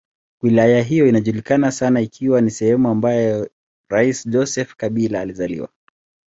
[0.43, 3.49] Wilaya hiyo inajulikana sana ikiwa ni sehemu ambayo
[3.89, 5.69] rais Joseph Kabila alizaliwa.